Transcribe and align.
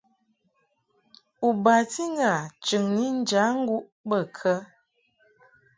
U 1.47 1.49
bati 1.63 2.03
ŋgâ 2.13 2.31
chɨŋni 2.65 3.05
njaŋguʼ 3.23 3.85
bə 4.09 4.17
kə? 4.37 4.53